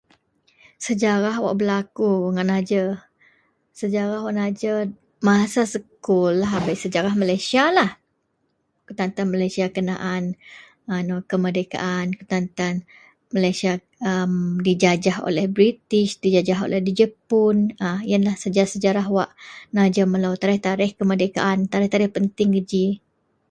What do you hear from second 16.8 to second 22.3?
Jepun, wak najar melo. Tarikh-tarikh kemerdekaan tarikh